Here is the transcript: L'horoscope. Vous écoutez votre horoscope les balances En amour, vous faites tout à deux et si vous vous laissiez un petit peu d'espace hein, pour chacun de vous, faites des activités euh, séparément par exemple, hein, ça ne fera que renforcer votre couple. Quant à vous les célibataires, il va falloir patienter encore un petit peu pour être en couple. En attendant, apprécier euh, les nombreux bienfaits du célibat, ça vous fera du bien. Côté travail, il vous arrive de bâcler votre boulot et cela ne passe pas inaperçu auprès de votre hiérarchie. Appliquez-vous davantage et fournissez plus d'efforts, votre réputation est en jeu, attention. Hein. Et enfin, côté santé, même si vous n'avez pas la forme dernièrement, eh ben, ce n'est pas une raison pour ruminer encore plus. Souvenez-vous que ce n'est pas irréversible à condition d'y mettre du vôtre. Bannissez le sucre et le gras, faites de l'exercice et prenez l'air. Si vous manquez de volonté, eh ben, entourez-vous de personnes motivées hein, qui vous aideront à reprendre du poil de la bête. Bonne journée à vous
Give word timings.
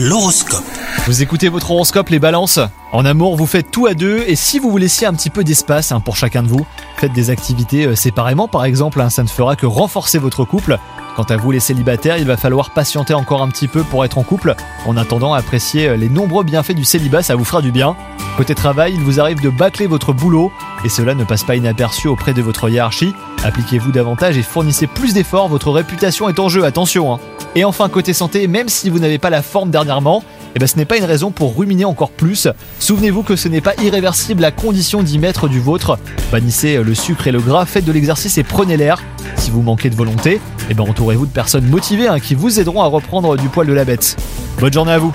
L'horoscope. 0.00 0.62
Vous 1.06 1.22
écoutez 1.22 1.48
votre 1.48 1.72
horoscope 1.72 2.10
les 2.10 2.20
balances 2.20 2.60
En 2.92 3.04
amour, 3.04 3.34
vous 3.34 3.46
faites 3.46 3.72
tout 3.72 3.86
à 3.86 3.94
deux 3.94 4.22
et 4.28 4.36
si 4.36 4.60
vous 4.60 4.70
vous 4.70 4.76
laissiez 4.76 5.08
un 5.08 5.12
petit 5.12 5.28
peu 5.28 5.42
d'espace 5.42 5.90
hein, 5.90 5.98
pour 5.98 6.14
chacun 6.14 6.44
de 6.44 6.48
vous, 6.48 6.64
faites 6.98 7.12
des 7.12 7.30
activités 7.30 7.84
euh, 7.84 7.96
séparément 7.96 8.46
par 8.46 8.64
exemple, 8.64 9.00
hein, 9.00 9.10
ça 9.10 9.24
ne 9.24 9.28
fera 9.28 9.56
que 9.56 9.66
renforcer 9.66 10.18
votre 10.18 10.44
couple. 10.44 10.78
Quant 11.16 11.24
à 11.24 11.36
vous 11.36 11.50
les 11.50 11.58
célibataires, 11.58 12.16
il 12.16 12.26
va 12.26 12.36
falloir 12.36 12.70
patienter 12.70 13.12
encore 13.12 13.42
un 13.42 13.48
petit 13.48 13.66
peu 13.66 13.82
pour 13.82 14.04
être 14.04 14.18
en 14.18 14.22
couple. 14.22 14.54
En 14.86 14.96
attendant, 14.96 15.34
apprécier 15.34 15.88
euh, 15.88 15.96
les 15.96 16.08
nombreux 16.08 16.44
bienfaits 16.44 16.76
du 16.76 16.84
célibat, 16.84 17.24
ça 17.24 17.34
vous 17.34 17.44
fera 17.44 17.60
du 17.60 17.72
bien. 17.72 17.96
Côté 18.36 18.54
travail, 18.54 18.92
il 18.94 19.00
vous 19.00 19.18
arrive 19.18 19.40
de 19.40 19.50
bâcler 19.50 19.88
votre 19.88 20.12
boulot 20.12 20.52
et 20.84 20.88
cela 20.88 21.16
ne 21.16 21.24
passe 21.24 21.42
pas 21.42 21.56
inaperçu 21.56 22.06
auprès 22.06 22.34
de 22.34 22.42
votre 22.42 22.70
hiérarchie. 22.70 23.16
Appliquez-vous 23.42 23.90
davantage 23.90 24.38
et 24.38 24.44
fournissez 24.44 24.86
plus 24.86 25.12
d'efforts, 25.12 25.48
votre 25.48 25.72
réputation 25.72 26.28
est 26.28 26.38
en 26.38 26.48
jeu, 26.48 26.62
attention. 26.64 27.12
Hein. 27.14 27.18
Et 27.54 27.64
enfin, 27.64 27.88
côté 27.88 28.12
santé, 28.12 28.46
même 28.46 28.68
si 28.68 28.90
vous 28.90 28.98
n'avez 28.98 29.18
pas 29.18 29.30
la 29.30 29.42
forme 29.42 29.70
dernièrement, 29.70 30.22
eh 30.54 30.58
ben, 30.58 30.66
ce 30.66 30.76
n'est 30.76 30.84
pas 30.84 30.96
une 30.96 31.04
raison 31.04 31.30
pour 31.30 31.56
ruminer 31.56 31.84
encore 31.84 32.10
plus. 32.10 32.48
Souvenez-vous 32.78 33.22
que 33.22 33.36
ce 33.36 33.48
n'est 33.48 33.60
pas 33.60 33.74
irréversible 33.82 34.44
à 34.44 34.50
condition 34.50 35.02
d'y 35.02 35.18
mettre 35.18 35.48
du 35.48 35.60
vôtre. 35.60 35.98
Bannissez 36.30 36.82
le 36.82 36.94
sucre 36.94 37.26
et 37.26 37.32
le 37.32 37.40
gras, 37.40 37.64
faites 37.66 37.84
de 37.84 37.92
l'exercice 37.92 38.38
et 38.38 38.44
prenez 38.44 38.76
l'air. 38.76 39.02
Si 39.36 39.50
vous 39.50 39.62
manquez 39.62 39.90
de 39.90 39.96
volonté, 39.96 40.40
eh 40.70 40.74
ben, 40.74 40.84
entourez-vous 40.84 41.26
de 41.26 41.32
personnes 41.32 41.66
motivées 41.66 42.08
hein, 42.08 42.20
qui 42.20 42.34
vous 42.34 42.60
aideront 42.60 42.82
à 42.82 42.86
reprendre 42.86 43.36
du 43.36 43.48
poil 43.48 43.66
de 43.66 43.72
la 43.72 43.84
bête. 43.84 44.16
Bonne 44.60 44.72
journée 44.72 44.92
à 44.92 44.98
vous 44.98 45.14